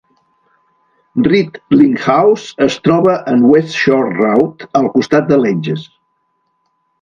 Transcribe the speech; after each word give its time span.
Reed 1.27 1.59
Lighthouse 1.75 2.55
es 2.67 2.77
troba 2.87 3.19
en 3.33 3.45
West 3.51 3.77
Shore 3.83 4.17
Road, 4.23 4.65
al 4.81 4.89
costat 4.97 5.29
de 5.33 5.39
Ledges. 5.45 5.85